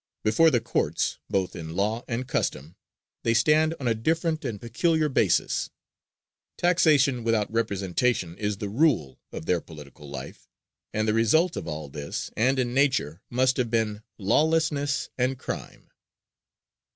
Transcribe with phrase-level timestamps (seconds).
[0.23, 2.75] Before the courts, both in law and custom,
[3.21, 5.69] they stand on a different and peculiar basis.
[6.57, 10.49] Taxation without representation is the rule of their political life.
[10.91, 15.37] And the result of all this is, and in nature must have been, lawlessness and
[15.37, 15.91] crime."